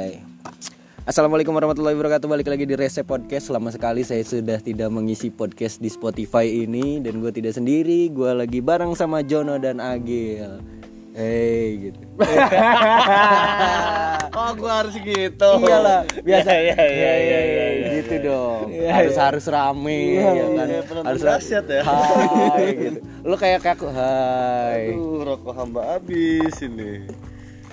[0.00, 0.24] mulai.
[1.04, 2.28] Assalamualaikum warahmatullahi wabarakatuh.
[2.28, 3.50] Balik lagi di Rese Podcast.
[3.50, 8.08] Lama sekali saya sudah tidak mengisi podcast di Spotify ini dan gue tidak sendiri.
[8.12, 10.62] Gue lagi bareng sama Jono dan Agil.
[11.10, 11.98] Hey gitu.
[14.38, 18.70] oh gua harus gitu Iyalah, biasa Iya, iya, iya, iya, iya, gitu dong.
[18.70, 19.22] Iya, harus iya.
[19.26, 20.66] harus rame Iya, ya kan.
[20.70, 21.82] iya, penonton harus dahsyat ya.
[21.82, 22.98] Hai gitu.
[23.26, 24.94] Lu kayak kaku hai.
[24.94, 27.10] Aduh, rokok hamba habis ini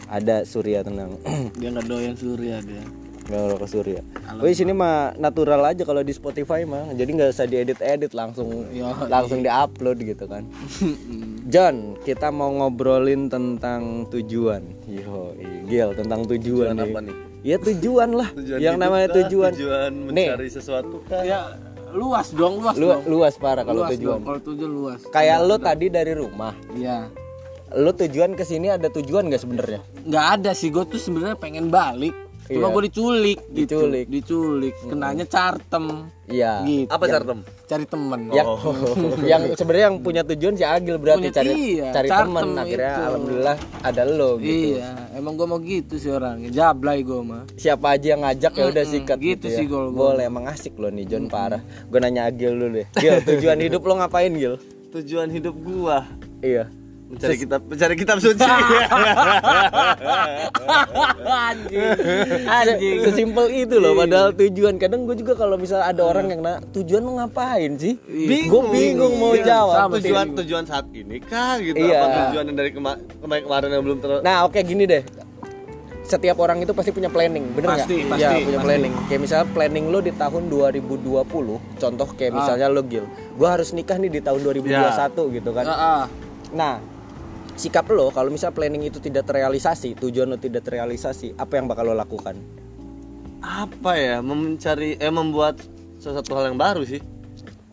[0.07, 1.19] Ada Surya tenang.
[1.59, 2.83] dia nggak doyan surya dia
[3.27, 4.01] Nggak ngerokok surya.
[4.39, 6.95] Wih sini mah natural aja kalau di Spotify mah.
[6.95, 10.47] Jadi nggak usah diedit-edit langsung Yo, langsung diupload gitu kan.
[11.51, 14.63] John, kita mau ngobrolin tentang tujuan.
[14.87, 15.35] Yo,
[15.67, 16.87] Gil tentang tujuan, Tujuan nih.
[16.87, 17.15] apa nih?
[17.43, 18.29] Ya tujuan lah.
[18.31, 19.51] Tujuan yang namanya tujuan.
[19.51, 20.31] Tujuan Nih.
[20.31, 21.19] mencari sesuatu kah?
[21.21, 21.51] ya
[21.89, 24.19] luas dong luas Lu, dong luas parah kalau tujuan.
[24.19, 26.51] kalau tujuan luas Kayak lu tadi dari rumah.
[26.73, 27.07] iya
[27.69, 29.79] Lu tujuan ke sini ada tujuan gak sebenarnya?
[30.01, 32.15] nggak ada sih gue tuh sebenarnya pengen balik
[32.47, 32.71] cuma Iya.
[32.71, 33.59] gue diculik gitu.
[33.75, 34.05] Diculik.
[34.07, 36.63] diculik kenanya cartem Iya.
[36.63, 37.43] gitu Apa cartem?
[37.65, 38.47] cari temen Yang
[39.31, 42.87] yang sebenarnya yang punya tujuan si Agil berarti Punya- cari iya, cari cartem teman akhirnya
[42.87, 43.01] itu.
[43.03, 44.47] alhamdulillah ada lo gitu.
[44.73, 48.65] iya emang gue mau gitu sih orangnya jablay gue mah siapa aja yang ngajak ya
[48.65, 49.55] udah Mm-mm, sikat gitu ya.
[49.59, 49.91] sih gua.
[49.91, 53.83] boleh emang asik lo nih John parah gue nanya Agil dulu deh Gil tujuan hidup
[53.83, 54.55] lo ngapain Gil
[54.89, 56.07] Tujuan hidup gua
[56.39, 56.71] iya
[57.07, 58.43] mencari kitab mencari kitab suci.
[61.47, 61.87] anjing
[62.45, 66.59] anjing sesimpel itu loh padahal tujuan kadang gue juga kalau misal ada orang yang nanya
[66.69, 67.95] tujuan lo ngapain sih
[68.43, 71.99] gue bingung mau Iya, jawab sama tujuan tujuan saat ini kah gitu Iya.
[72.01, 75.03] apa tujuan yang dari kema- kemarin kemarin yang belum ter nah oke gini deh
[76.03, 77.83] setiap orang itu pasti punya planning, bener nggak?
[77.83, 78.67] Pasti, Iya, pasti, punya pasti.
[78.71, 78.93] planning.
[79.11, 82.35] Kayak misalnya planning lo di tahun 2020, contoh kayak Ah.
[82.39, 83.03] misalnya lo Gil,
[83.35, 85.67] gue harus nikah nih di tahun 2021 gitu kan.
[85.67, 86.03] Ah, ah.
[86.55, 86.79] Nah,
[87.57, 91.89] sikap lo kalau misal planning itu tidak terrealisasi, tujuan lo tidak terrealisasi, apa yang bakal
[91.89, 92.37] lo lakukan?
[93.37, 95.61] apa ya mencari eh membuat
[96.01, 97.01] sesuatu hal yang baru sih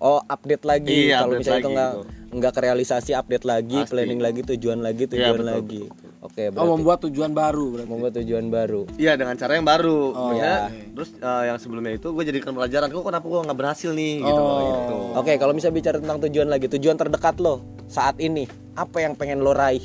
[0.05, 1.09] Oh, update lagi.
[1.09, 2.35] Iya, kalau update misalnya itu lagi nggak gitu.
[2.37, 3.93] nggak kerealisasi, update lagi, Pasti.
[3.97, 5.83] planning lagi, tujuan lagi, Iya, tujuan betul, lagi.
[6.21, 8.83] Oke, oh berarti membuat tujuan baru berarti membuat tujuan baru.
[9.01, 10.01] Iya dengan cara yang baru.
[10.13, 10.93] Oh, Maksudnya, iya.
[10.93, 12.89] Terus eh, yang sebelumnya itu gue jadikan pelajaran.
[12.93, 14.15] Kok kenapa gue nggak berhasil nih?
[14.21, 14.43] Gitu.
[14.45, 14.61] Oh.
[14.61, 14.97] gitu.
[15.25, 18.45] Oke, kalau misalnya bicara tentang tujuan lagi, tujuan terdekat lo saat ini,
[18.75, 19.83] apa yang pengen lo raih?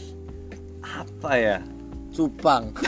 [0.82, 1.58] Apa ya?
[2.10, 2.74] cupang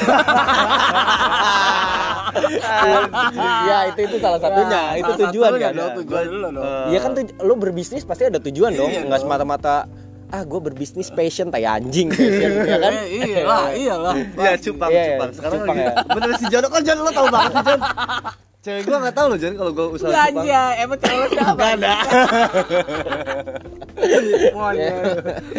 [3.63, 5.71] ya itu itu salah satunya, Ya, itu salah tujuan kan?
[5.71, 6.85] dong, tujuan dulu dong.
[6.89, 9.85] Iya kan tuj- lo berbisnis pasti ada tujuan dong, Iya nggak semata-mata
[10.27, 12.93] ah gue berbisnis passion tai anjing passion ya kan?
[13.05, 15.29] Iyalah iyalah Iya cupang, Iya, cupang.
[15.31, 15.85] Sekarang cupang lagi.
[15.85, 15.93] ya.
[16.09, 17.79] Bener si Jon, kan Jon lo tau banget sih Jon.
[18.61, 20.37] Cewek gue nggak tahu loh Jon kalau gue usaha cupang.
[20.37, 21.57] Ganja, emang cewek siapa?
[21.61, 21.91] Gak ada.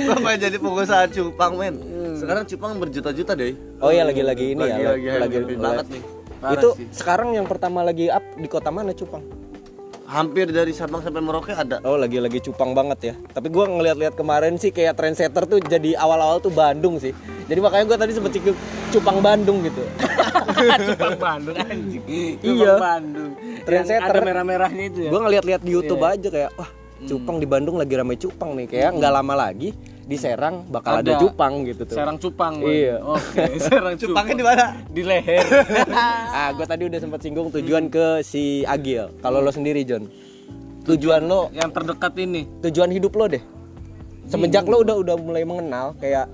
[0.06, 1.74] Gue pengen jadi pengusaha cupang men.
[2.14, 3.58] Sekarang cupang berjuta-juta deh.
[3.82, 6.02] Oh iya lagi-lagi ini Lagi- ya, lagi lagi, banget nih.
[6.38, 6.86] Parah itu sih.
[6.94, 9.22] sekarang yang pertama lagi up di kota mana Cupang?
[10.06, 11.82] Hampir dari Sabang sampai Merauke ada.
[11.82, 13.14] Oh lagi-lagi Cupang banget ya.
[13.34, 17.10] Tapi gua ngeliat-lihat kemarin sih kayak trendsetter tuh jadi awal-awal tuh Bandung sih.
[17.50, 18.54] Jadi makanya gua tadi sempet cikuk
[18.94, 19.82] Cupang Bandung gitu.
[20.88, 22.02] Cupang Bandung anjing.
[22.38, 22.72] Iya.
[22.76, 23.32] Bandung.
[23.62, 24.02] Trendsetter.
[24.02, 25.10] Yang ada merah-merahnya itu ya.
[25.10, 26.14] Gua ngeliat-liat di YouTube Iya.
[26.14, 26.70] aja kayak wah
[27.02, 28.66] Cupang di Bandung lagi ramai Cupang nih.
[28.66, 31.20] Kayak nggak lama lagi di Serang bakal ada, Ada.
[31.20, 31.94] Cupang gitu tuh.
[31.94, 32.54] Serang cupang.
[32.60, 32.98] Iya.
[33.00, 34.38] Oke, serang Cupangnya cupang.
[34.38, 34.64] di mana?
[34.86, 35.46] Di leher.
[36.36, 39.10] ah, gue tadi udah sempat singgung tujuan ke si Agil.
[39.18, 40.06] Kalau lo sendiri, John,
[40.84, 42.42] tujuan lo, Yang terdekat ini.
[42.60, 43.42] tujuan hidup lo deh.
[44.22, 46.30] Semenjak lo udah udah mulai mengenal kayak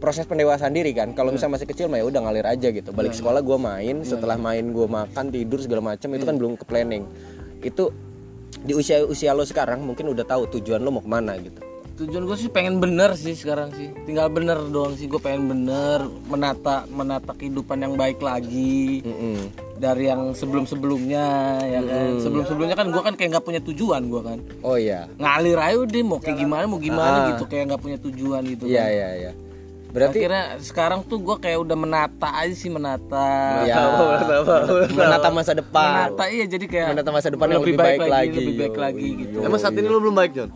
[0.00, 1.12] proses pendewasaan diri kan.
[1.12, 2.90] Kalau misalnya masih kecil mah ya udah ngalir aja gitu.
[2.90, 6.64] Balik sekolah gue main, setelah main gue makan, tidur segala macam itu kan belum ke
[6.64, 7.04] planning.
[7.60, 7.92] Itu
[8.60, 11.60] di usia usia lo sekarang mungkin udah tahu tujuan lo mau ke mana gitu.
[12.00, 13.92] Tujuan gue sih pengen bener sih sekarang sih.
[14.02, 15.04] Tinggal bener doang sih.
[15.04, 19.04] Gue pengen bener menata menata kehidupan yang baik lagi.
[19.04, 19.68] Mm-mm.
[19.80, 21.24] dari yang sebelum sebelumnya
[21.64, 25.08] ya kan sebelum sebelumnya kan gue kan kayak nggak punya tujuan gue kan Oh iya,
[25.16, 26.84] ngalir aja udah mau kayak gimana mau Ah.
[26.84, 28.92] gimana gitu kayak nggak punya tujuan gitu iya kan.
[28.92, 29.32] iya iya.
[29.90, 33.26] Berarti akhirnya sekarang tuh gue kayak udah menata aja sih menata
[33.64, 33.90] ya,
[34.88, 35.86] menata masa depan.
[36.08, 38.36] menata iya jadi kayak Menata masa depan yang lebih baik lagi.
[38.36, 40.50] lebih baik Yo, lagi gitu Emang saat ini lo belum baik Jon?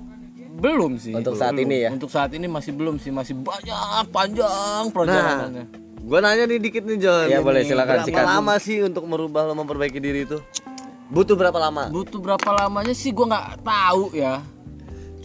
[0.55, 1.67] belum sih Untuk saat belum.
[1.67, 1.91] ini ya?
[1.91, 5.67] untuk saat ini masih belum sih masih banyak panjang perjalanannya
[5.99, 7.27] Gue nanya nih dikit nih Jon.
[7.27, 8.25] Iya, boleh, silakan, Berapa sikat.
[8.29, 10.37] lama sih untuk merubah lo memperbaiki diri itu?
[11.07, 11.89] Butuh berapa lama?
[11.89, 14.45] butuh berapa lamanya sih gue nggak tahu ya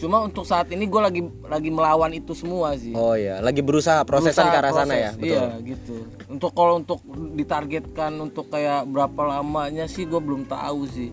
[0.00, 4.00] cuma untuk saat ini gue lagi lagi melawan itu semua sih Oh iya, lagi berusaha
[4.08, 5.28] prosesan Berusaha ke arah sana proses, ya, betul.
[5.28, 5.96] Iya gitu.
[6.32, 6.98] Untuk kalau untuk
[7.36, 11.12] ditargetkan untuk kayak berapa lamanya sih gue belum tahu sih.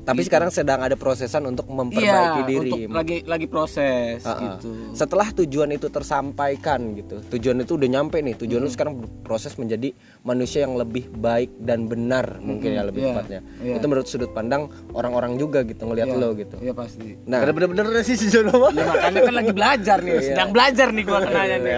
[0.00, 2.08] Tapi sekarang sedang ada prosesan untuk memperbaiki
[2.40, 2.70] Iya, diri.
[2.72, 4.38] untuk lagi lagi proses Ah, ah.
[4.56, 4.70] gitu.
[4.92, 9.92] Setelah tujuan itu tersampaikan gitu, tujuan itu udah nyampe nih, tujuan lu sekarang proses menjadi
[10.20, 13.40] manusia yang lebih baik dan benar mungkin ya lebih Iya, tepatnya.
[13.60, 13.74] iya.
[13.76, 16.56] Itu menurut sudut pandang orang-orang juga gitu ngelihat lo gitu.
[16.58, 17.20] Iya pasti.
[17.24, 18.72] Nah, Ada bener-bener sih si Jono.
[18.72, 20.22] Ya makanya kan lagi belajar nih, Iya.
[20.32, 21.74] sedang belajar nih gua kenanya nih.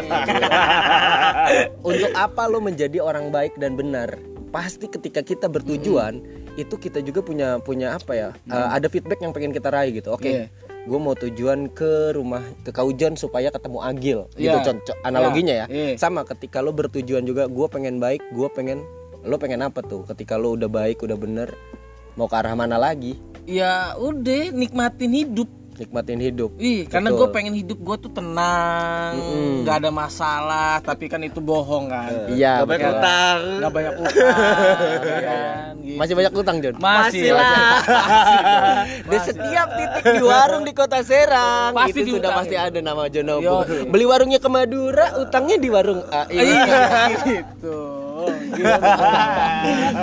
[1.83, 4.15] untuk apa lo menjadi orang baik dan benar?
[4.49, 6.21] Pasti ketika kita bertujuan,
[6.57, 8.29] itu kita juga punya punya apa ya?
[8.51, 10.13] uh, ada feedback yang pengen kita raih gitu.
[10.13, 10.29] Oke.
[10.29, 10.45] Iya.
[10.83, 14.67] Gue mau tujuan ke rumah ke Kaujon supaya ketemu Agil gitu Iya.
[14.67, 15.67] contoh analoginya ya.
[15.71, 15.95] Iya.
[15.97, 18.83] Sama ketika lo bertujuan juga gue pengen baik, gue pengen
[19.23, 20.03] lo pengen apa tuh?
[20.05, 21.55] Ketika lo udah baik, udah bener
[22.19, 23.17] mau ke arah mana lagi?
[23.43, 25.51] ya udah nikmatin hidup.
[25.73, 26.51] Nikmatin hidup.
[26.61, 29.17] Ih, karena gue pengen hidup gue tuh tenang,
[29.65, 30.85] nggak ada masalah.
[30.85, 32.29] Tapi kan itu bohong kan.
[32.29, 33.39] Iya, Gak banyak utang.
[33.57, 34.27] Nggak banyak utang,
[35.09, 35.73] ya kan?
[35.81, 35.97] Gitu.
[35.97, 36.75] Masih banyak utang, Jon?
[36.77, 37.77] Masih Masih lah.
[39.11, 43.41] Di setiap titik di warung di kota Serang Pasti itu sudah pasti ada nama Jono.
[43.41, 43.65] Yo.
[43.89, 46.29] Beli warungnya ke Madura, utangnya di warung A.
[46.29, 47.17] Iya.
[47.25, 48.02] gitu.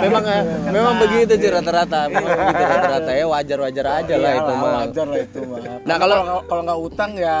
[0.04, 2.00] Memang eh, memang begitu sih rata-rata.
[2.10, 4.72] Memang begitu rata-rata ya wajar-wajar aja lah itu mah.
[4.84, 5.58] wajar lah itu mah.
[5.86, 7.36] Nah, kalau- kalau nggak utang ya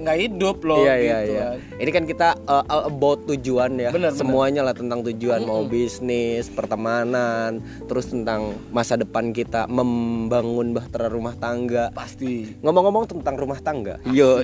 [0.00, 0.80] nggak hidup loh.
[0.82, 1.46] Iya iya gitu iya.
[1.46, 1.56] kan.
[1.76, 3.90] Ini kan kita uh, all about tujuan ya.
[3.92, 4.18] Bener, bener.
[4.18, 11.34] Semuanya lah tentang tujuan mau bisnis, pertemanan, terus tentang masa depan kita membangun bahtera rumah
[11.36, 11.90] tangga.
[11.92, 12.56] Pasti.
[12.62, 13.98] Ngomong-ngomong tentang rumah tangga.
[14.10, 14.40] Yo.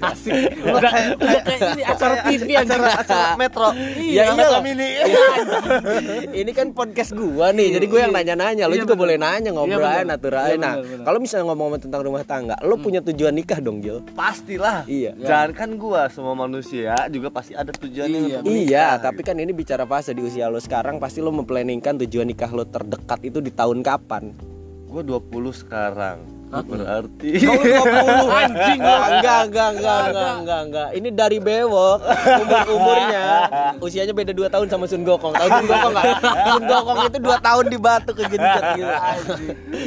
[0.00, 0.32] Asik.
[0.60, 3.68] Udah, udah kayak ini acara TV acara Acara Metro.
[3.96, 4.34] Iya, iya.
[4.34, 4.88] Metro Mini.
[6.32, 9.02] Ini kan podcast gua nih, jadi gue yang nanya-nanya, lo Iya, juga bener.
[9.02, 10.16] boleh nanya, ngobrol Iya, aja, bener.
[10.16, 10.56] atur Iya, aja.
[10.56, 14.00] Nah, kalau misalnya ngomong-ngomong tentang rumah tangga, lo punya tujuan nikah dong, Gil?
[14.12, 14.84] Pastilah.
[14.84, 15.12] Iya.
[15.16, 18.36] Jangan kan gua semua manusia juga pasti ada tujuannya Iya.
[18.40, 18.66] untuk menikah.
[18.66, 22.50] Iya, tapi kan ini bicara fase di usia lo sekarang, pasti lo memplanningkan tujuan nikah
[22.50, 24.32] lo terdekat itu di tahun kapan?
[24.86, 26.39] Gua 20 sekarang.
[26.50, 27.30] Berarti
[28.42, 29.70] anjing enggak, enggak, enggak,
[30.10, 30.88] enggak, enggak, enggak.
[30.98, 32.02] Ini dari bewok
[32.42, 33.24] umur umurnya
[33.78, 35.30] usianya beda 2 tahun sama Sun Gokong.
[35.30, 36.06] Tahu Sun Gokong enggak?
[36.50, 38.94] Sun Gokong itu 2 tahun di batu kegenjot gitu.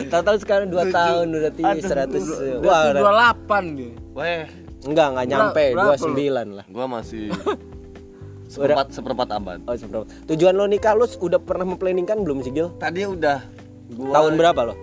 [0.08, 2.64] Tahu-tahu sekarang 2 tahun udah tinggi 100.
[2.64, 3.92] Wah, Dua delapan dia.
[4.16, 4.44] Weh,
[4.88, 6.66] enggak enggak nyampe Berapa 29 lah.
[6.72, 7.28] gua masih
[8.54, 9.60] seperempat seperempat abad.
[9.68, 10.06] Oh, seberapa?
[10.32, 12.72] Tujuan lo nikah lo udah pernah memplanningkan belum sih, Gil?
[12.80, 13.42] Tadi udah
[14.00, 14.76] gua Tahun berapa lo?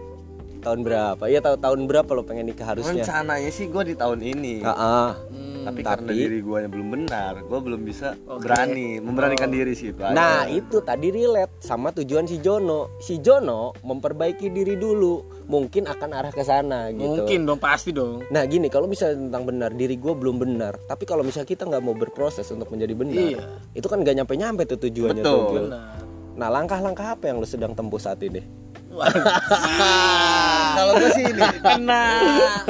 [0.60, 1.22] Tahun berapa?
[1.24, 3.00] Iya, tahu tahun berapa lo pengen nikah harusnya?
[3.00, 4.60] rencananya sih gua di tahun ini.
[4.60, 5.10] Heeh.
[5.60, 10.00] tapi, tapi- karena diri yang belum benar, gua belum bisa berani memberanikan diri sih itu.
[10.00, 10.16] aja.
[10.16, 12.96] Nah itu tadi relate sama tujuan si Jono.
[12.96, 17.04] Si Jono memperbaiki diri dulu, mungkin akan arah ke sana gitu.
[17.04, 18.24] Mungkin dong, pasti dong.
[18.28, 21.84] Nah gini kalau misalnya tentang benar diri gue belum benar, tapi kalau misalnya kita nggak
[21.84, 23.44] mau berproses untuk menjadi benar, Iya.
[23.76, 25.44] itu kan gak nyampe nyampe tuh tujuannya Betul.
[25.44, 25.68] tuh.
[25.68, 25.92] Nah,
[26.30, 28.40] Nah langkah-langkah apa yang lo sedang tempuh saat ini?
[30.76, 32.04] Kalau gua sih ini kena.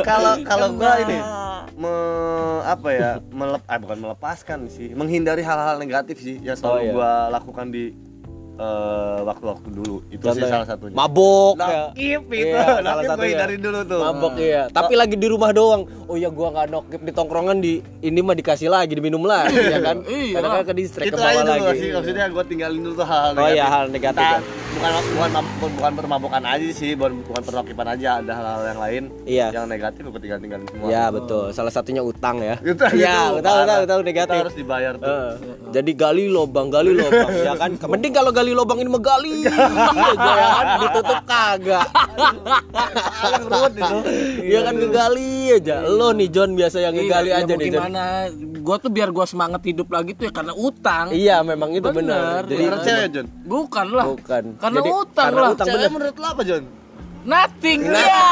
[0.04, 1.18] kalau kalau gua ini
[1.80, 1.94] me,
[2.68, 6.92] apa ya melep eh, bukan melepaskan sih menghindari hal-hal negatif sih yang selalu Oh, iya.
[6.92, 7.96] gua lakukan di
[8.60, 10.50] eh, waktu-waktu dulu itu sih Contohnya?
[10.50, 11.64] salah satunya Mabok ya.
[11.88, 12.64] Nakip itu Iya,
[13.02, 13.30] satunya.
[13.32, 14.62] hindari dulu tuh Mabok iya.
[14.68, 15.82] Tapi lagi di rumah doang.
[16.04, 19.80] Oh ya gua nggak nokip di tongkrongan di ini mah dikasih lagi diminum lagi ya
[19.80, 19.96] kan.
[20.10, 20.36] Iya.
[20.36, 21.80] Kadang-kadang ke distrik ke itu aja bawah dulu lagi.
[21.80, 24.68] sih maksudnya gua tinggalin dulu tuh hal-hal Oh iya, hal negatif Entah, ya.
[24.70, 29.46] bukan bukan bukan, bukan permabukan aja sih bukan bukan aja ada hal-hal yang lain Iya.
[29.52, 31.44] yang negatif gua tinggal tinggalin semua Ya betul.
[31.50, 32.58] Salah satunya utang ya.
[32.66, 33.78] Itu Iya, parah.
[33.80, 34.38] betul Kita negatif.
[34.38, 35.18] harus dibayar tuh
[35.70, 37.70] jadi gali lobang, gali lobang ya kan.
[37.78, 39.56] Mending kalau gali ini gali aja
[40.12, 41.86] ya kan ditutup kagak.
[43.20, 43.96] Yang ruwet itu
[44.40, 45.76] Iya kan ngegali aja.
[45.84, 47.82] Lo nih John biasa yang ngegali Iya, aja ya nih John.
[47.86, 48.02] gimana?
[48.60, 51.06] Gua tuh biar gua semangat hidup lagi tuh ya karena utang.
[51.10, 52.44] Iya, memang itu benar.
[52.44, 54.04] Jadi cewek John Bukan lah.
[54.06, 54.42] bukan.
[54.56, 55.50] Karena Jadi, utang karena lah.
[55.54, 56.64] utang Cewek menurut lo apa John?
[57.20, 57.80] Nothing.
[57.84, 58.00] Nah.
[58.00, 58.28] Iya.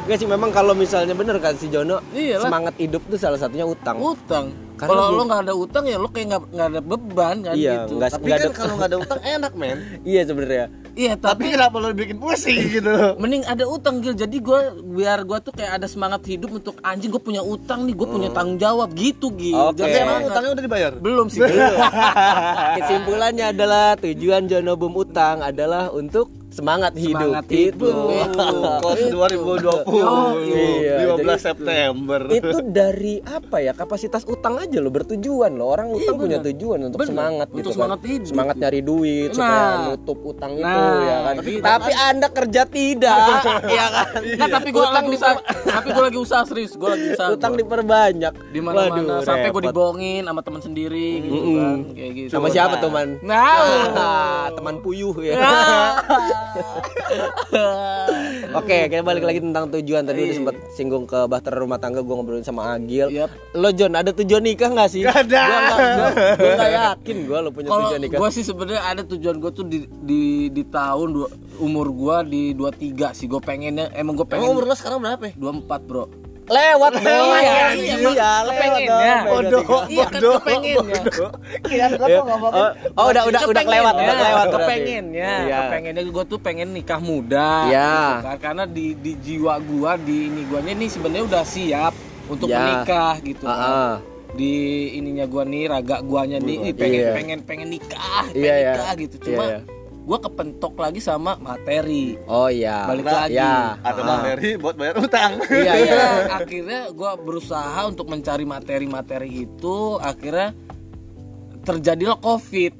[0.00, 2.44] Enggak sih memang kalau misalnya bener kan si Jono Iyalah.
[2.44, 3.96] semangat hidup tuh salah satunya utang.
[3.96, 4.50] Utang.
[4.82, 7.72] Kalau gua- lo nggak ada utang ya lo kayak nggak nggak ada beban kan Iya,
[7.82, 7.92] gitu.
[7.96, 9.78] nggak Tapi nggak kan ada kalau nggak ada utang enak men
[10.10, 10.66] Iya sebenarnya.
[10.90, 14.12] Iya Tapi tapi kenapa lo bikin pusing gitu mending ada utang Gil.
[14.12, 17.92] Jadi gua biar gua tuh kayak ada semangat hidup untuk anjing gue punya utang nih,
[17.92, 19.54] gue punya tanggung jawab gitu Gil.
[19.56, 19.80] Oke.
[19.80, 20.92] Tapi Jadi emang utangnya udah dibayar?
[20.94, 21.40] belum sih.
[22.76, 27.16] Kesimpulannya adalah tujuan Jono Bum Utang adalah untuk semangat hidup.
[27.16, 28.10] Semangat hidup.
[28.10, 28.50] Itu.
[28.80, 29.86] Kos 2020
[30.42, 32.20] Iya, 15 jadi- September.
[32.28, 33.72] itu dari apa ya?
[33.72, 37.10] Kapasitas utang aja lo bertujuan lo orang utang punya tujuan untuk Bener.
[37.10, 38.28] semangat Untuk gitu semangat kan hidup.
[38.28, 39.36] semangat nyari duit Nah.
[39.36, 41.34] supaya nutup utang itu Nah, ya kan.
[41.36, 43.18] Tapi- tapi, anda kerja tidak.
[43.70, 44.20] Ya kan?
[44.36, 47.30] Nah, tapi gue utang lagi usaha, tapi gue lagi usaha serius, gue lagi usaha.
[47.30, 47.60] utang gua.
[47.60, 48.32] diperbanyak.
[48.48, 48.90] Di mana-mana.
[48.90, 52.30] Waduh, sampai gue dibohongin sama teman sendiri gitu kan, kayak gitu.
[52.30, 53.08] sama siapa tuh man?
[53.20, 55.38] Nah, Ah, teman puyuh ya
[58.50, 62.10] Oke, kita balik lagi tentang tujuan tadi udah sempat singgung ke bahtera rumah tangga gue
[62.10, 63.08] ngobrolin sama Agil.
[63.08, 63.30] Yap.
[63.54, 65.02] Lo John ada tujuan nikah nggak sih?
[65.02, 65.42] Gak ada.
[66.34, 68.18] Gue nggak yakin gue lo punya Kalau tujuan nikah.
[68.18, 71.26] gue sih sebenarnya ada tujuan gue tuh di di di tahun dua,
[71.58, 75.24] umur gue di 23 sih gue pengennya emang gue pengen Emang umur lo sekarang berapa
[75.28, 75.32] ya?
[75.36, 76.04] 24 bro
[76.50, 77.30] Lewat dong.
[77.30, 79.16] Iya, Iya, iya, lewat kepengennya.
[79.16, 79.24] dong.
[79.30, 80.20] Bodoh, Iya kan.
[81.62, 82.16] Kira gue Ya.
[82.16, 82.58] tuh nggak apa-apa.
[82.58, 84.56] Oh, oh, udah udah udah kelewat, udah kelewat berarti.
[84.58, 85.56] kepengennya Iya.
[85.62, 87.92] kepengennya gue tuh pengen nikah muda Iya.
[87.94, 88.36] gitu kan.
[88.40, 91.94] karena di di jiwa gua di ini guanya nih sebenarnya udah siap
[92.26, 92.58] untuk Ya.
[92.58, 93.90] menikah gitu Ah, kan.
[94.32, 94.52] di
[94.92, 97.12] ininya gua nih raga guanya nih ih, pengen Iya.
[97.12, 98.72] pengen pengen nikah pengen Iya, iya.
[98.74, 99.44] nikah gitu Iya, cuma
[100.00, 100.06] iya.
[100.06, 102.84] gua kepentok lagi sama materi Oh iya.
[102.84, 103.36] Balik Nah, lagi.
[103.36, 103.76] Ya.
[103.78, 104.06] Ada Ah.
[104.10, 105.32] materi buat bayar utang.
[105.46, 106.02] Iya, iya.
[106.32, 110.56] akhirnya gua berusaha untuk mencari materi-materi itu akhirnya
[111.60, 112.72] terjadilah covid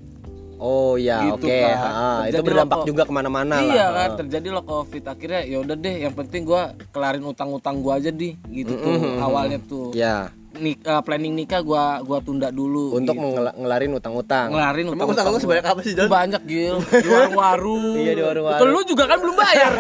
[0.57, 1.57] Oh iya, Gitu oke.
[1.57, 1.89] kan.
[1.89, 3.97] Ah, itu berdampak juga ke mana-mana iya lah.
[3.97, 4.17] kan Ah.
[4.21, 8.37] terjadi lo covid akhirnya ya udah deh yang penting gua kelarin utang-utang gua aja di
[8.47, 13.21] gitu tuh awalnya tuh Ya, Nik, eh, planning nikah gua gua tunda dulu untuk gitu.
[13.23, 14.51] mengela- ngelarin utang-utang.
[14.51, 15.41] ngelarin Emang utang-utang utang lo gua.
[15.41, 16.09] sebanyak apa sih, John?
[16.09, 18.59] banyak gil di warung-warung Iya, di warung-warung.
[18.59, 19.71] Betul, lu juga kan belum bayar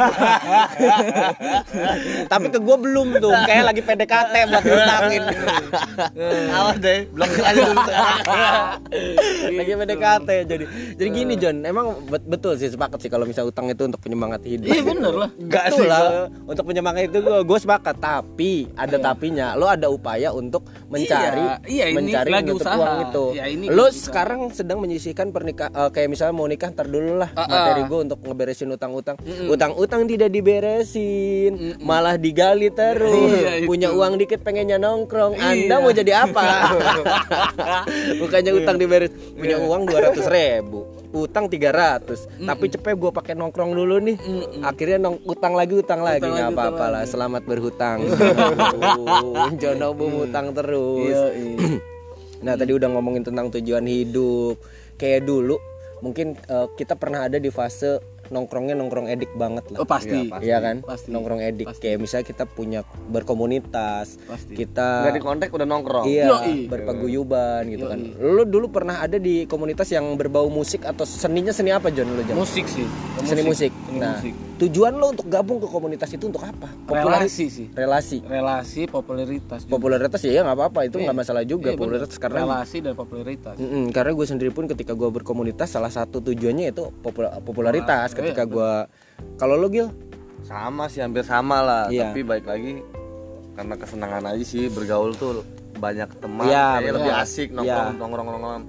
[2.28, 5.22] Tapi ke gue belum tuh, kayak lagi PDKT buat diutangin.
[6.54, 7.80] Awas deh, blok aja dulu
[9.52, 10.64] lagi PDKT jadi.
[10.94, 14.40] Jadi gini John, emang bet- betul sih sepakat sih kalau misalnya utang itu untuk penyemangat
[14.44, 14.66] hidup.
[14.66, 15.82] iya bener lah Enggak sih.
[15.82, 16.46] lah, gua.
[16.46, 19.02] untuk penyemangat itu gue gue sepakat, tapi ada Iya.
[19.02, 19.46] tapinya.
[19.52, 22.74] Lo ada upaya untuk mencari Iya, iya, mencari lagi usaha.
[22.74, 23.24] uang itu.
[23.32, 23.94] Iya, ini usaha.
[24.02, 27.48] sekarang sedang menyisihkan pernikahan kayak misalnya mau nikah ntar dulu lah Ah, ah.
[27.48, 29.16] materi gue untuk ngeberesin utang-utang.
[29.46, 33.14] Utang-utang tidak diberesin, malah digali terus.
[33.32, 33.64] Iya.
[33.64, 35.34] Punya uang dikit pengennya nongkrong.
[35.34, 35.76] Anda Iya.
[35.78, 36.42] mau jadi apa?
[38.20, 39.10] Bukannya utang diberes.
[39.32, 39.62] Punya Iya.
[39.62, 44.16] uang 200 ribu utang 300 tapi cepet gue pakai nongkrong dulu nih.
[44.62, 46.26] Akhirnya nong utang lagi utang lagi.
[46.26, 47.10] nggak apa-apa lah lagi.
[47.10, 47.98] selamat berhutang.
[49.60, 51.10] Jono bum utang terus.
[51.10, 51.56] Iya, iya.
[52.40, 54.58] nah tadi udah ngomongin tentang tujuan hidup.
[54.94, 55.58] Kayak dulu
[56.00, 60.58] mungkin eh, kita pernah ada di fase nongkrongnya nongkrong edik banget lah oh pasti Iya
[60.58, 61.10] kan Pasti.
[61.10, 61.82] nongkrong edik Pasti.
[61.84, 64.54] kayak misalnya kita punya berkomunitas Pasti.
[64.54, 66.04] kita Enggak di kontak udah nongkrong.
[66.04, 66.66] Iya, Yoi.
[66.66, 67.98] berpaguyuban gitu kan.
[68.16, 72.22] Lu dulu pernah ada di komunitas yang berbau musik atau seninya seni apa John lu
[72.22, 72.38] John?
[72.38, 72.86] musik sih
[73.20, 73.70] Seni musik.
[73.84, 74.32] Seni Nah, musik.
[74.58, 76.68] tujuan lo untuk gabung ke komunitas itu untuk apa?
[76.86, 78.20] relasi sih Relasi.
[78.22, 79.72] relasi popularitas juga.
[79.72, 81.78] Popularitas ya ya nggak apa-apa itu nggak masalah juga bener.
[81.78, 86.20] popularitas karena relasi dan popularitas Mm-mm, karena gue sendiri pun ketika gue berkomunitas salah satu
[86.20, 88.72] tujuannya itu popul- popularitas ketika iya, gue
[89.36, 89.88] kalau lo Gil
[90.40, 92.10] Sama sih hampir sama lah, Iya.
[92.10, 92.80] tapi baik lagi
[93.52, 97.56] karena kesenangan aja sih bergaul tuh banyak teman, Iya, kayaknya lebih asik Iya.
[97.56, 98.64] nongkrong nongkrong nongkrong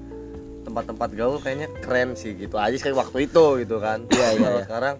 [0.61, 4.05] tempat-tempat gaul kayaknya keren sih gitu aja kayak waktu itu gitu kan.
[4.07, 4.63] Iya, iya, iya.
[4.63, 4.95] sekarang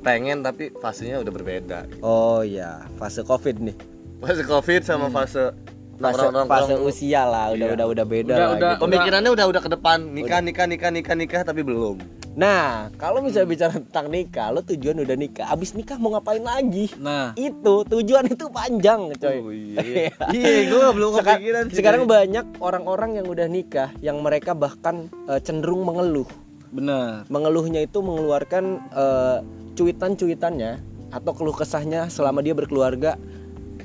[0.00, 1.78] pengen tapi fasenya udah berbeda.
[2.00, 3.76] oh ya fase covid nih
[4.18, 5.50] Fase covid sama fase
[5.92, 6.08] Hmm.
[6.08, 6.50] fase nongkrong-nongkrong.
[6.50, 7.74] fase usia lah udah Iya.
[7.74, 8.70] udah udah beda Udah, lah udah.
[8.72, 8.82] gitu.
[8.84, 11.96] Pemikirannya udah udah ke depan nikah nikah nikah nikah nikah tapi belum.
[12.32, 16.88] Nah, kalau misalnya bicara tentang nikah, lo tujuan udah nikah, abis nikah mau ngapain lagi?
[16.96, 19.36] nah Itu tujuan itu panjang, coy.
[19.36, 20.08] Oh iya.
[20.32, 21.76] iya, gue belum Seka- kepikiran sih.
[21.76, 26.24] sekarang banyak orang-orang yang udah nikah yang mereka bahkan eh, cenderung mengeluh.
[26.72, 29.38] benar Mengeluhnya itu mengeluarkan eh,
[29.76, 30.80] cuitan-cuitannya
[31.12, 33.20] atau keluh kesahnya selama dia berkeluarga.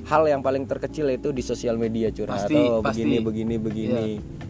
[0.08, 3.04] Hal yang paling terkecil itu di sosial media curhat Pasti, oh, pasti.
[3.04, 4.06] begini begini begini.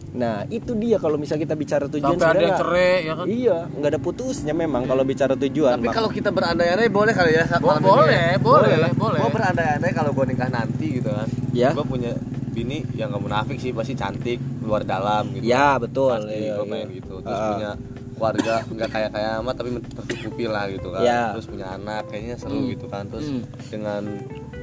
[0.09, 3.89] Nah, itu dia kalau misalnya kita bicara tujuan sampai ada cerai ya kan Iya, nggak
[3.89, 5.77] ada putusnya memang kalau bicara tujuan.
[5.77, 8.37] Tapi kalau kita berandai-andai boleh kali ya Bo- malam boleh, ini ya?
[8.39, 8.91] boleh, lah.
[8.91, 9.19] boleh.
[9.19, 11.27] Gua berandai-andai kalau gue nikah nanti gitu kan.
[11.51, 11.69] Ya.
[11.71, 12.11] Gue punya
[12.49, 15.45] bini yang gak munafik sih pasti cantik luar dalam gitu.
[15.45, 16.09] Ya betul.
[16.11, 16.85] Pasti iya, gue iya.
[16.89, 17.13] gitu.
[17.21, 17.49] Terus Ah.
[17.51, 17.71] punya
[18.11, 21.01] keluarga nggak kayak kayak amat tapi tercukupi lah gitu kan.
[21.01, 21.21] Ya.
[21.31, 23.05] Terus punya anak kayaknya seru gitu kan.
[23.07, 23.41] Terus Hmm.
[23.69, 24.01] dengan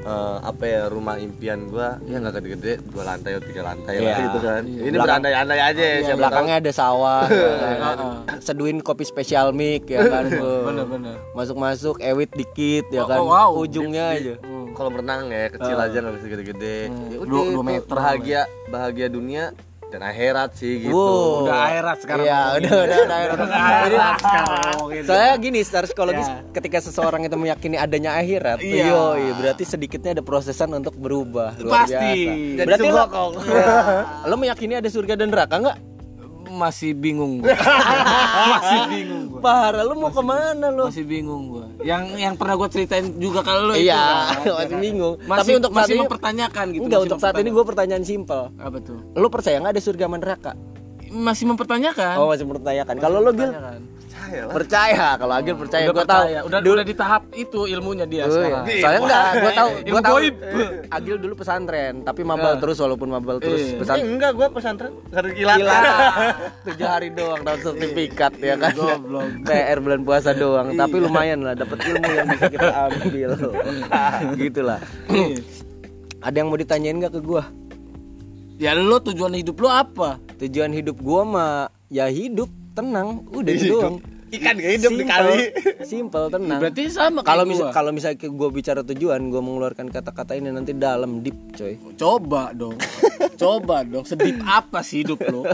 [0.06, 4.06] eh, apa ya rumah impian gua ya nggak gede-gede dua lantai atau tiga lantai lah
[4.06, 4.25] Iya.
[4.25, 4.62] gitu kan.
[4.62, 4.80] Iya.
[4.80, 5.92] Ini Belakang- berandai-andai aja ya.
[5.92, 6.20] Di siapa tahu.
[6.20, 7.96] belakangnya ada sawah, ya kan?
[7.98, 8.14] Heeh.
[8.38, 10.25] seduin kopi spesial mic ya kan.
[10.66, 13.18] bener-bener Masuk-masuk ewit dikit ya Oh, kan.
[13.18, 13.50] oh, wow.
[13.56, 14.34] Ujungnya aja.
[14.38, 14.54] Hmm.
[14.72, 15.88] kalau berenang ya kecil Ah.
[15.88, 19.44] aja nggak bisa gede-gede Hmm, ya dua- udah meter bahagia bahagia dunia
[19.96, 21.48] dan akhirat sih gitu Wow.
[21.48, 23.00] udah akhirat sekarang Iya, udah udah udah.
[23.00, 23.32] udah.
[23.32, 25.02] Udah akhirat sekarang ngomongin.
[25.02, 26.36] Saya gini secara psikologis Ya.
[26.52, 28.84] ketika seseorang itu meyakini adanya akhirat, Iya.
[28.86, 31.56] yoi, berarti sedikitnya ada prosesan untuk berubah.
[31.56, 31.96] Luar Pasti.
[31.96, 32.32] biasa.
[32.52, 33.32] Jadi Berarti lo, sembokong.
[34.28, 35.78] lo meyakini ada surga dan neraka nggak?
[36.56, 37.52] Masih bingung gua.
[38.52, 39.40] masih bingung gua.
[39.40, 40.88] Parah, lo mau ke mana lo?
[40.88, 44.64] masih bingung gua yang yang pernah gua ceritain juga kalau lo itu Iya, kan.
[44.64, 45.14] masih bingung.
[45.20, 48.48] masih, Tapi untuk masih mempertanyakan gitu Enggak, untuk saat ini gue pertanyaan simpel.
[48.56, 50.52] apa tuh Lo percaya nggak ada surga neraka?
[51.06, 52.94] masih mempertanyakan Oh, masih mempertanyakan.
[52.98, 53.52] Kalau lo Gil.
[54.26, 56.40] Percaya lah percaya kalau Agil percaya udah gue tahu percaya.
[56.42, 58.80] udah dulu udah di tahap itu ilmunya dia Oh, sekarang iya.
[58.80, 60.16] Soalnya enggak, gue tahu, gue tahu.
[60.88, 62.61] Agil dulu pesantren, tapi mabal Ya.
[62.61, 63.68] terus walaupun mabal terus Iya.
[63.68, 64.06] Eh, pesantren.
[64.09, 65.78] enggak gua pesantren hari kilat Gila,
[66.66, 68.73] tujuh hari doang dapat sertifikat ya kan.
[68.73, 69.28] Goblok.
[69.49, 73.30] PR bulan puasa doang, tapi lumayan lah dapat ilmu yang bisa kita ambil.
[74.35, 74.80] Gitulah.
[75.09, 75.38] Iya.
[76.18, 77.45] Ada yang mau ditanyain nggak ke gua?
[78.56, 81.52] ya lo tujuan hidup lo apa Tujuan hidup gua mah
[81.87, 83.76] ya hidup, tenang, udah itu Hidup.
[83.78, 83.97] doang.
[84.28, 85.37] Ikan gak hidup di Simple, kali
[85.83, 86.59] simple tenang.
[86.59, 91.21] berarti sama Kalau misal kalau misalnya gue bicara tujuan, gue mengeluarkan kata-kata ini nanti dalam
[91.21, 91.78] deep, coy.
[91.95, 92.75] coba dong.
[93.35, 94.02] Coba dong.
[94.02, 95.47] Sedip apa sih hidup lo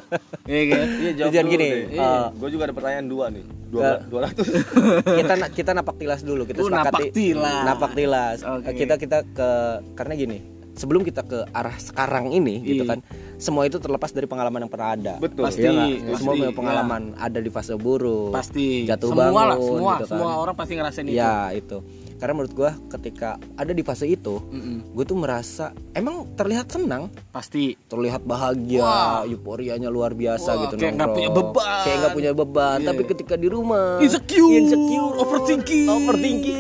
[0.45, 3.45] Iya kan iya Tujuan gini, eh, gue juga ada pertanyaan dua nih.
[3.69, 4.47] Dua dua ratus.
[5.19, 6.85] Kita kita napak tilas dulu kita Uh, sepakati.
[6.85, 7.65] napak tilas.
[7.65, 8.39] napak tilas.
[8.43, 8.71] Oke.
[8.75, 9.49] kita kita ke
[9.93, 10.39] karena gini
[10.73, 12.91] sebelum kita ke arah sekarang ini gitu Iya.
[12.91, 12.99] kan
[13.37, 15.45] semua itu terlepas dari pengalaman yang pernah ada Betul.
[15.45, 15.89] Pasti, Iya nggak?
[16.07, 16.57] pasti, semua punya iya.
[16.57, 20.09] pengalaman ada di fase buruk pasti jatuh semua bangun lah semua gitu kan.
[20.09, 21.79] semua orang pasti ngerasain itu ya itu
[22.17, 24.95] karena menurut gua ketika ada di fase itu Mm-mm.
[24.95, 29.21] gue tuh merasa emang terlihat senang pasti terlihat bahagia Wah.
[29.25, 31.83] euforianya luar biasa Wah, gitu kayak nggak punya beban.
[31.83, 32.89] kayak nggak punya beban Iya.
[32.89, 34.55] tapi ketika di rumah Insecure.
[34.55, 35.87] insecure Overthinking.
[35.91, 36.59] overthinking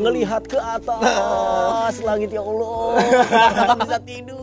[0.00, 2.98] ngelihat ke atas langit ya Allah.
[3.84, 4.39] Bisa tidur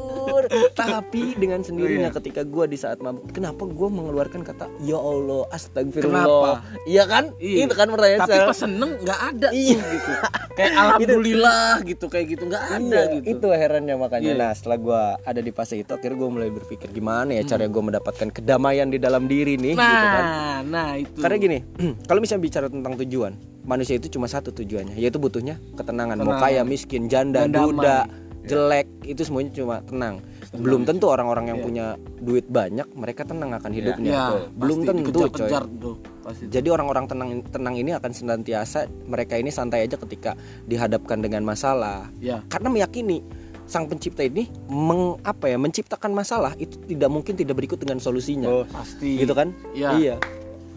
[0.79, 6.23] tapi dengan sendirinya ketika gua di saat mabuk kenapa gua mengeluarkan kata ya Allah astagfirullah
[6.23, 6.51] Kenapa?
[6.85, 7.65] iya kan Iya.
[7.65, 9.79] itu kan pertanyaan tapi pas seneng nggak ada Iya.
[9.81, 10.11] gitu
[10.57, 14.25] kayak alhamdulillah gitu kayak gitu nggak ada Iya, gitu itu herannya makanya.
[14.27, 14.33] Iya.
[14.35, 17.83] Nah, setelah gua ada di fase itu, akhirnya gua mulai berpikir gimana ya cara gua
[17.83, 19.79] mendapatkan kedamaian di dalam diri nih, Hmm.
[19.79, 20.25] nah gitu kan.
[20.67, 21.57] nah itu Karena gini,
[22.09, 26.17] kalau misalnya bicara tentang tujuan, manusia itu cuma satu tujuannya, yaitu butuhnya ketenangan.
[26.17, 26.41] Mau Tenang.
[26.41, 28.09] kaya, miskin, janda, duda,
[28.43, 30.23] jelek, itu semuanya cuma tenang.
[30.55, 31.85] Belum tentu orang-orang yang punya
[32.17, 34.11] duit banyak, mereka tenang akan hidupnya.
[34.11, 34.25] ya,
[34.55, 35.49] Belum pasti tentu, coy.
[35.77, 41.19] tuh pasti Jadi orang-orang tenang tenang ini akan senantiasa mereka ini santai aja ketika dihadapkan
[41.19, 42.07] dengan masalah.
[42.19, 43.23] Ya karena meyakini
[43.67, 48.47] sang pencipta ini meng, apa ya menciptakan masalah itu tidak mungkin tidak berikut dengan solusinya.
[48.47, 49.19] Oh, pasti.
[49.19, 49.51] Gitu kan?
[49.75, 49.91] Iya.
[49.99, 50.15] iya.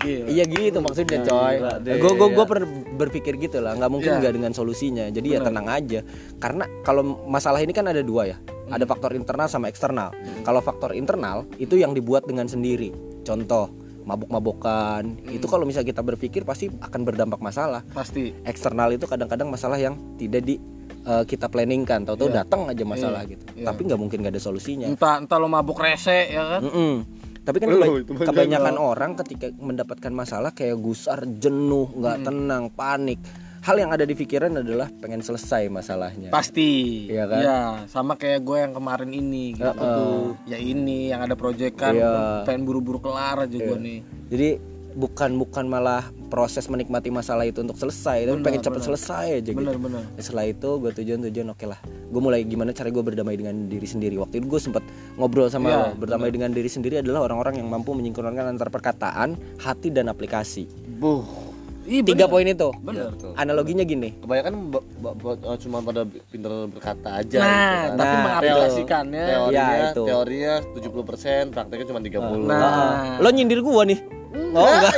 [0.01, 0.33] Gila.
[0.33, 1.55] iya gitu maksudnya Ya, coy.
[1.85, 2.37] gue gue ya.
[2.41, 3.77] gue pernah berpikir gitu lah.
[3.77, 4.19] Nggak mungkin Iya.
[4.25, 5.05] nggak dengan solusinya.
[5.13, 6.01] Jadi ya tenang aja.
[6.41, 8.37] Karena kalau masalah ini kan ada dua ya
[8.71, 10.15] ada faktor internal sama eksternal.
[10.41, 12.95] Kalau faktor internal itu yang dibuat dengan sendiri.
[13.21, 13.69] Contoh
[14.03, 15.03] mabuk-mabukan.
[15.27, 17.83] Itu kalau misalnya kita berpikir pasti akan berdampak masalah.
[17.87, 18.33] Pasti.
[18.43, 20.57] Eksternal itu kadang-kadang masalah yang tidak di
[21.01, 22.05] eh, kita planningkan.
[22.05, 22.37] Tahu-tahu Iya.
[22.41, 23.43] datang aja masalah gitu.
[23.53, 23.67] Iya.
[23.67, 24.87] tapi nggak mungkin nggak ada solusinya.
[24.87, 26.61] Entah entah lo mabuk rese ya kan?
[26.63, 26.95] Mm-mm.
[27.41, 32.69] tapi kan Oh, keba- mah kebanyakan orang ketika mendapatkan masalah kayak gusar jenuh nggak tenang
[32.69, 33.17] panik
[33.61, 36.33] hal yang ada di pikiran adalah pengen selesai masalahnya.
[36.33, 37.07] Pasti.
[37.13, 37.41] Iya kan?
[37.41, 37.61] Iya,
[37.93, 39.69] sama kayak gue yang kemarin ini gitu.
[39.69, 39.77] Heeh.
[39.77, 42.45] tuh ya ini yang ada proyekan Iya.
[42.49, 44.01] pengen buru-buru kelar aja gue nih.
[44.33, 44.49] Jadi
[44.91, 49.59] bukan bukan malah proses menikmati masalah itu untuk selesai tapi pengen cepet selesai aja gitu.
[49.59, 51.79] Bener-bener setelah itu gue tujuan tujuan oke lah.
[52.11, 54.19] Gue mulai gimana cara gue berdamai dengan diri sendiri.
[54.19, 54.83] Waktu itu gue sempat
[55.15, 59.95] ngobrol sama lo berdamai dengan diri sendiri adalah orang-orang yang mampu menyingkronkan antara perkataan hati
[59.95, 60.67] dan aplikasi.
[60.99, 61.50] Buh
[61.91, 62.71] Ih, tiga poin itu.
[62.81, 63.11] Bener.
[63.11, 63.35] Betul.
[63.35, 64.15] analoginya gini.
[64.17, 67.89] Kebanyakan ba- ba- ba- eh, cuma pada pinter berkata aja nah, gitu kan.
[67.91, 69.25] tapi Nah, mengaplikasikannya.
[69.27, 70.03] teorinya Ya, itu.
[70.07, 73.19] teorinya 70% prakteknya cuma 30 nah.
[73.19, 74.01] Lo nyindir gue nih.
[74.31, 74.95] Oh enggak.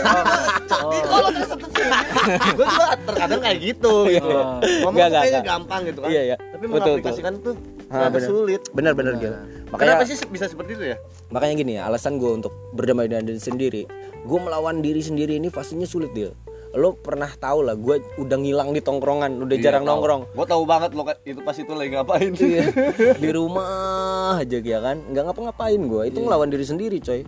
[1.02, 4.61] kalau gue juga terkadang kayak gitu gitu Oh.
[4.83, 6.09] ngomong Enggak, kayaknya gampang gitu kan.
[6.09, 6.37] Iya, iya.
[6.37, 8.28] tapi mengaplikasikan tuh ternyata bener.
[8.28, 8.61] sulit.
[8.70, 9.37] Benar-benar gitu
[9.72, 10.96] makanya kenapa sih bisa seperti itu ya?
[11.28, 13.83] makanya gini ya alasan gue untuk berdamai dengan diri sendiri.
[14.22, 16.37] Gue melawan diri sendiri ini fasenya sulit deal
[16.72, 20.32] lo pernah tahu lah gue udah ngilang di tongkrongan udah jarang nongkrong.
[20.32, 22.32] Gue tahu banget lo itu pas itu lagi ngapain.
[22.32, 22.64] Iya.
[23.22, 25.04] di rumah aja ya kan?
[25.12, 27.22] Nggak ngapa-ngapain gue itu ngelawan diri sendiri coy.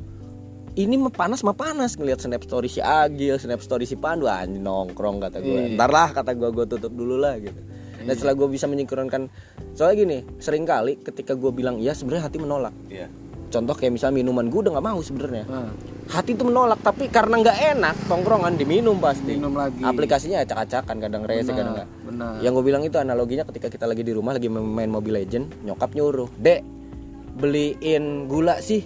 [0.74, 4.64] Ini mah panas mah panas ngelihat snap story si Agil snap story si Pandu anjing
[4.64, 5.78] nongkrong kata gue Iya.
[5.78, 7.61] ntar lah kata gue gue tutup dulu lah gitu.
[8.04, 9.30] Dan setelah gue bisa menyingkronkan
[9.72, 12.74] soalnya gini sering kali ketika gue bilang iya sebenarnya hati menolak.
[12.90, 13.07] Iya
[13.55, 15.45] contoh kayak misalnya minuman gue udah nggak mau sebenarnya.
[15.47, 15.71] Nah,
[16.11, 19.38] hati itu menolak tapi karena nggak enak tongkrongan diminum pasti.
[19.38, 19.79] Minum lagi.
[19.87, 21.88] Aplikasinya acak-acakan kadang rese kadang nggak.
[22.11, 22.43] benar.
[22.43, 25.95] Yang gue bilang itu analoginya ketika kita lagi di rumah lagi main Mobile Legend nyokap
[25.95, 26.67] nyuruh dek
[27.38, 28.83] beliin gula sih.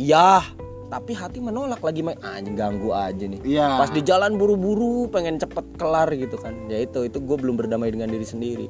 [0.00, 0.40] Iya.
[0.86, 2.16] Tapi hati menolak lagi main.
[2.22, 3.42] Anjing ganggu aja nih.
[3.42, 3.82] Iya.
[3.82, 6.54] Pas di jalan buru-buru pengen cepet kelar gitu kan.
[6.72, 8.66] Ya itu itu gue belum berdamai dengan diri sendiri.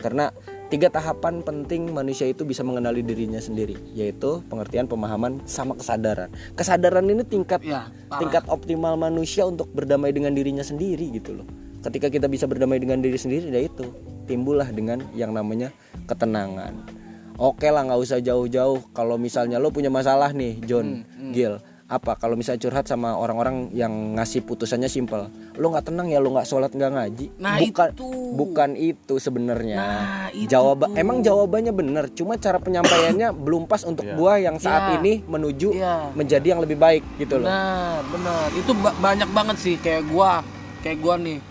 [0.00, 0.32] Karena
[0.70, 6.30] tiga tahapan penting manusia itu bisa mengenali dirinya sendiri yaitu pengertian pemahaman sama kesadaran.
[6.54, 8.18] Kesadaran ini tingkat ya parah.
[8.22, 11.46] tingkat optimal manusia untuk berdamai dengan dirinya sendiri gitu loh.
[11.82, 13.90] Ketika kita bisa berdamai dengan diri sendiri ya itu
[14.30, 15.74] timbullah dengan yang namanya
[16.06, 16.86] ketenangan.
[17.34, 18.94] Oke lah nggak usah jauh-jauh.
[18.94, 21.58] Kalau misalnya lo punya masalah nih John Hmm, Gil
[21.90, 26.30] apa kalau misalnya curhat sama orang-orang yang ngasih putusannya simpel lo nggak tenang ya lo
[26.30, 28.08] nggak sholat nggak ngaji Nah, bukan itu.
[28.32, 34.06] bukan itu sebenarnya Nah, itu jawab emang jawabannya bener cuma cara penyampaiannya belum pas untuk
[34.14, 34.96] gua yang saat Iya.
[34.96, 36.14] ini menuju Iya.
[36.14, 38.46] menjadi yang lebih baik gitu loh Benar, benar.
[38.52, 40.46] Itu ba- banyak banget sih kayak gua,
[40.80, 41.42] kayak gua nih.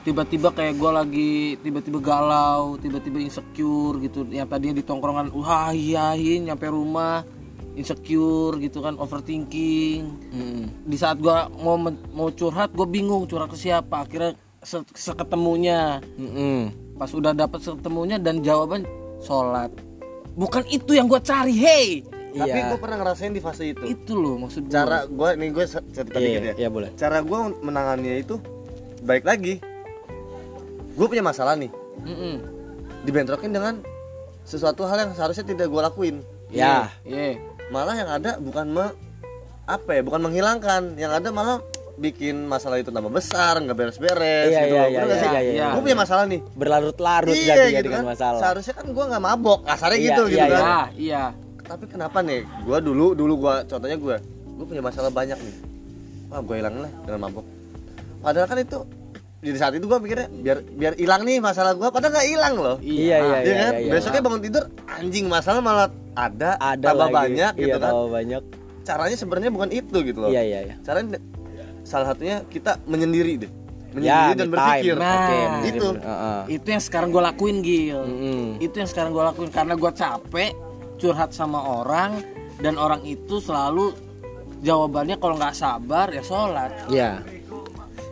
[0.00, 4.24] Tiba-tiba kayak gua lagi tiba-tiba galau, tiba-tiba insecure gitu.
[4.24, 7.24] Yang tadinya di tongkrongan wah iyain nyampe rumah
[7.72, 10.02] insecure gitu kan, overthinking.
[10.30, 10.64] Mm.
[10.84, 11.78] Di saat gua mau
[12.10, 14.02] mau curhat, gua bingung curhat ke siapa.
[14.02, 16.02] Akhirnya se- seketemunya.
[16.14, 16.70] Mm-mm.
[16.94, 18.84] Pas udah dapet seketemunya dan jawaban
[19.20, 19.70] sholat.
[20.32, 21.86] Bukan itu yang gua cari, hey.
[22.30, 22.70] Tapi Iya.
[22.70, 23.82] gue pernah ngerasain di fase itu.
[23.82, 24.74] Itu loh maksud gua.
[24.76, 26.54] Cara gue nih gue cerita Iya, dikit ya.
[26.56, 26.94] iya, boleh.
[26.94, 28.38] Cara gue menangannya itu
[29.02, 29.58] baik lagi.
[30.94, 31.74] Gue punya masalah nih.
[32.06, 32.34] Mm-mm.
[33.02, 33.82] Dibentrokin dengan
[34.46, 36.16] sesuatu hal yang seharusnya tidak gue lakuin.
[36.50, 37.38] ya Iya.
[37.70, 38.86] Malah yang ada bukan me,
[39.64, 40.02] apa ya?
[40.02, 40.98] Bukan menghilangkan.
[40.98, 41.58] Yang ada malah
[42.00, 44.74] bikin masalah itu tambah besar, nggak beres-beres Iya, gitu.
[44.74, 45.28] iya, iya, nggak iya, sih?
[45.30, 45.66] iya, iya.
[45.76, 46.40] Gue punya masalah nih.
[46.56, 48.12] berlarut-larut iya jadi ya gitu dengan kan.
[48.16, 50.64] masalah Seharusnya kan gue nggak mabok, kasarnya Iya, gitu gitu iya, kan.
[50.64, 51.22] Iya, iya.
[51.60, 52.40] Tapi kenapa nih?
[52.64, 54.16] Gue dulu dulu gue contohnya gue,
[54.56, 55.54] gue punya masalah banyak nih.
[56.32, 57.46] Wah gue hilangin lah dengan mabok.
[58.24, 58.78] Padahal kan itu
[59.40, 62.76] di saat itu gue mikirnya biar biar hilang nih masalah gue, padahal nggak hilang loh.
[62.78, 63.72] iya iya Iya iya, kan?
[63.74, 63.90] iya.
[63.90, 67.16] Besoknya bangun tidur anjing masalah malah ada, ada tambah lagi.
[67.16, 67.90] banyak iya, gitu kan.
[67.90, 68.42] tambah banyak
[68.80, 70.28] Caranya sebenarnya bukan itu gitu loh.
[70.28, 71.16] iya iya iya Caranya
[71.82, 73.50] salah satunya kita menyendiri deh.
[73.90, 74.92] ya Menyendiri dan me berpikir.
[74.92, 75.00] time.
[75.00, 75.86] Nah, Oke, itu.
[75.88, 76.04] bener-bener.
[76.04, 76.40] Heeh.
[76.52, 78.44] itu yang sekarang gue lakuin Gil Mm-mm.
[78.58, 80.52] itu yang sekarang gue lakuin karena gue capek
[80.96, 82.20] curhat sama orang
[82.58, 83.96] dan orang itu selalu
[84.60, 87.24] jawabannya kalau nggak sabar ya sholat Iya.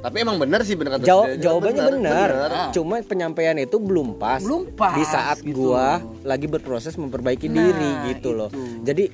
[0.08, 1.36] Tapi emang bener sih kata si Dede.
[1.38, 2.28] jawabannya benar.
[2.32, 2.50] bener.
[2.72, 4.40] Cuma penyampaian itu belum pas.
[4.40, 6.16] Belum pas, Di saat gitu gua loh.
[6.24, 8.48] lagi berproses memperbaiki Nah, diri gitu loh.
[8.48, 8.82] itu.
[8.82, 9.04] Jadi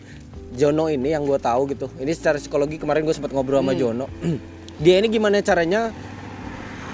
[0.54, 1.90] Jono ini yang gue tahu gitu.
[1.96, 3.66] Ini secara psikologi kemarin gue sempat ngobrol Hmm.
[3.66, 4.06] sama Jono.
[4.78, 5.90] Dia ini gimana caranya?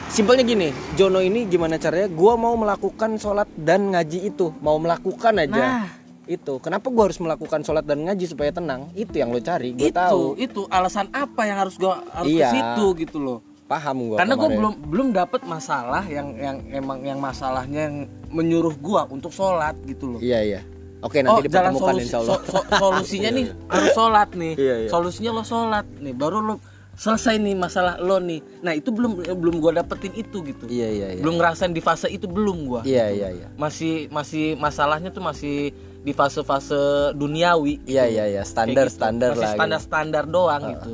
[0.08, 2.08] Simpelnya gini, Jono ini gimana caranya?
[2.08, 5.64] Gua mau melakukan sholat dan ngaji itu, mau melakukan aja.
[5.78, 5.86] Nah.
[6.26, 6.56] Itu.
[6.58, 8.88] Kenapa gua harus melakukan sholat dan ngaji supaya tenang?
[8.92, 9.70] Itu yang lo cari.
[9.70, 10.22] Gue itu tahu.
[10.36, 12.38] itu alasan apa yang harus gue harus Iya.
[12.40, 13.38] ke situ gitu loh
[13.70, 14.16] Paham gua.
[14.18, 17.96] karena gue belum belum dapet masalah yang yang emang yang masalahnya yang
[18.28, 20.61] menyuruh gue untuk sholat gitu loh Iya iya.
[21.00, 22.37] Oke nanti oh dipertemukan solusi, insya Allah.
[22.37, 24.88] so- so- solusinya nih harus sholat nih Iya, iya.
[24.88, 26.54] solusinya lo sholat nih baru lo
[26.92, 31.09] selesai nih masalah lo nih nah itu belum belum gue dapetin itu gitu Iya iya
[31.14, 31.22] iya.
[31.22, 33.46] belum ngerasain di fase itu belum gue Iya iya iya.
[33.54, 36.74] masih masih masalahnya tuh masih di fase-fase
[37.14, 38.42] duniawi Iya iya iya.
[38.42, 38.98] Standar gitu.
[38.98, 39.46] standar masih lah.
[39.46, 39.56] gitu.
[39.56, 40.92] standar standar doang gitu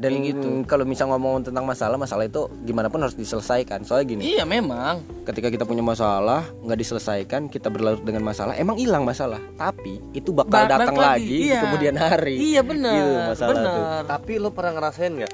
[0.00, 0.48] Dan Kayak gitu.
[0.64, 3.84] kalau misal ngomong tentang masalah, masalah itu gimana pun harus diselesaikan.
[3.84, 8.80] Soalnya gini, iya memang ketika kita punya masalah nggak diselesaikan, kita berlarut dengan masalah, emang
[8.80, 9.36] hilang masalah.
[9.54, 11.60] Tapi itu bakal Ba- datang lagi, lagi, di iya.
[11.60, 12.34] kemudian hari.
[12.40, 13.60] iya benar Gitu masalah tuh.
[13.60, 15.32] benar Tapi lo pernah ngerasain nggak?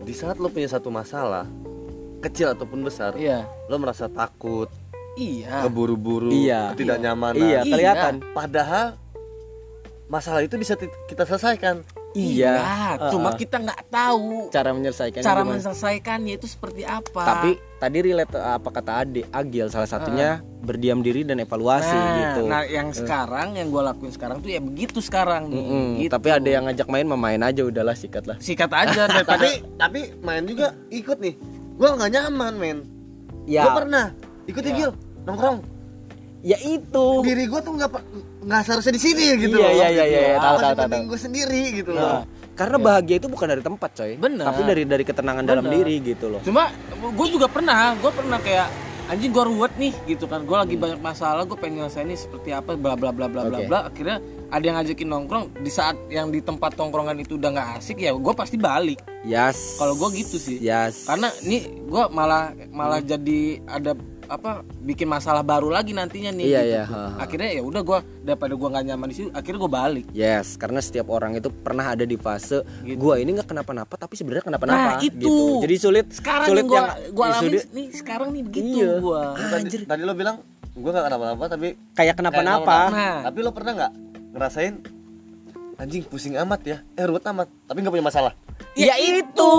[0.00, 1.50] Di saat lo punya satu masalah,
[2.22, 4.70] kecil ataupun besar, iya lo merasa takut,
[5.18, 6.78] iya keburu-buru, Iya.
[6.78, 7.34] ketidaknyamanan.
[7.36, 7.74] Iya, Iya.
[7.74, 8.14] kelihatan.
[8.30, 8.94] Padahal
[10.06, 11.82] masalah itu bisa kita selesaikan.
[12.10, 12.54] Iya.
[13.08, 13.38] cuma Heeh.
[13.38, 15.50] kita nggak tahu cara menyelesaikannya cara gimana.
[15.56, 20.28] menyelesaikannya itu seperti apa Tapi tadi relate eh, apa kata Ade, Agil salah satunya
[20.60, 22.42] berdiam diri dan evaluasi nah, gitu.
[22.46, 26.12] nah yang sekarang yang gue lakuin sekarang tuh ya begitu sekarang nih Mm-mm, gitu.
[26.12, 28.36] Tapi ada yang ngajak main, memain aja udahlah sikat lah.
[28.38, 31.34] sikat aja daripada tapi tapi main juga ikut nih.
[31.78, 32.78] Gua nggak nyaman, men.
[33.48, 34.12] Ya, Gua pernah
[34.44, 34.92] ikut ya, Gil,
[35.24, 35.64] nongkrong.
[36.42, 37.06] Ya itu.
[37.20, 37.90] Diri gua tuh nggak
[38.40, 39.72] nggak seharusnya di sini gitu Iya, loh.
[39.72, 42.20] iya, iya, iya, Gua tahu, tahu, tahu, gua sendiri gitu Nah, loh.
[42.52, 44.12] karena bahagia itu bukan dari tempat coy.
[44.16, 44.44] Bener.
[44.44, 45.76] tapi dari dari ketenangan dalam Bener.
[45.78, 46.40] diri gitu loh.
[46.40, 48.68] Cuma gue juga pernah gue pernah kayak
[49.06, 50.42] anjing gue ruwet nih gitu kan.
[50.42, 53.58] Gue lagi banyak masalah gue pengen nyelesain ini seperti apa bla bla bla bla bla
[53.58, 53.66] Oke.
[53.66, 53.78] bla.
[53.86, 54.16] Akhirnya
[54.50, 58.12] ada yang ngajakin nongkrong di saat yang di tempat tongkrongan itu udah nggak asik ya
[58.12, 59.00] gue pasti balik.
[59.22, 60.58] Yes kalau gue gitu sih.
[60.58, 63.94] Yes karena ini gue malah malah jadi ada
[64.30, 66.70] apa bikin masalah baru lagi nantinya nih Iya, gitu.
[66.70, 67.10] iya, ha, ha.
[67.20, 70.78] akhirnya ya udah gue daripada gue nggak nyaman di situ akhirnya gue balik yes karena
[70.78, 72.94] setiap orang itu pernah ada di fase Gitu.
[72.96, 75.18] gua ini nggak kenapa-napa tapi sebenarnya kenapa-napa Nah, itu.
[75.18, 78.78] gitu jadi sulit sekarang sulit yang gue yang gue alamin sulit- nih sekarang nih gitu
[78.78, 78.90] Iya.
[78.96, 80.36] gue Tadi, tadi lo bilang
[80.72, 83.16] gua nggak kenapa-napa tapi kayak kenapa-napa Nah.
[83.26, 83.92] Tapi lo pernah nggak
[84.30, 84.74] ngerasain
[85.76, 88.32] anjing pusing amat ya, eh ruwet amat, tapi nggak punya masalah.
[88.72, 89.52] Ya itu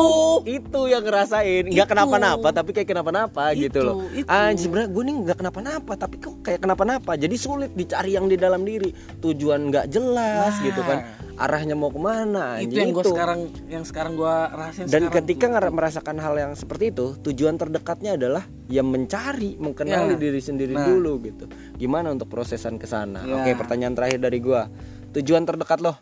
[0.45, 1.91] itu yang ngerasain nggak Itu.
[1.91, 4.25] kenapa-napa tapi kayak kenapa-napa Itu, gitu loh itu.
[4.25, 8.35] anjir sebenarnya gue nih nggak kenapa-napa tapi kok kayak kenapa-napa jadi sulit dicari yang di
[8.35, 10.63] dalam diri tujuan nggak jelas Nah.
[10.63, 10.99] gitu kan
[11.33, 15.41] arahnya mau ke mana itu yang gue sekarang yang sekarang gue rasain dan sekarang ketika
[15.41, 15.51] tuh.
[15.51, 20.19] ngera- merasakan hal yang seperti itu tujuan terdekatnya adalah ya mencari mengenali Ya.
[20.19, 20.85] diri sendiri Nah.
[20.85, 23.37] dulu gitu gimana untuk prosesan ke sana Ya.
[23.37, 24.69] oke pertanyaan terakhir dari gua
[25.11, 25.97] tujuan terdekat loh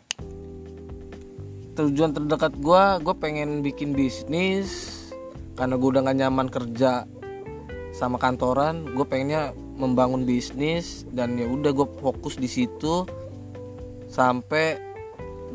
[1.88, 4.98] tujuan terdekat gua gue pengen bikin bisnis
[5.56, 7.04] karena gue udah gak nyaman kerja
[7.96, 13.08] sama kantoran gue pengennya membangun bisnis dan ya udah gue fokus di situ
[14.12, 14.76] sampai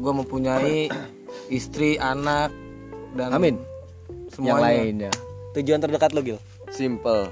[0.02, 0.90] gue mempunyai
[1.58, 2.50] istri anak
[3.16, 3.56] dan Amin.
[3.56, 5.12] Yang semuanya lainnya.
[5.56, 6.40] Tujuan terdekat lo Gil?
[6.76, 7.32] simple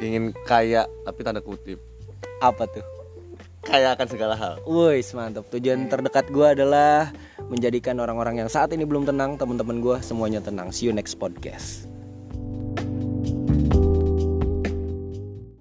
[0.00, 1.78] ingin kaya tapi tanda kutip
[2.42, 2.82] Apa tuh?
[3.62, 5.46] Kaya akan segala hal Wih, mantap.
[5.54, 7.14] Tujuan terdekat gue adalah
[7.46, 10.72] menjadikan orang-orang yang saat ini belum tenang, teman-teman gue semuanya tenang.
[10.72, 11.91] See you next podcast.